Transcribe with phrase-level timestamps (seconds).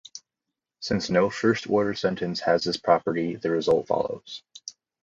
[0.79, 4.41] Since no first-order sentence has this property, the result follows.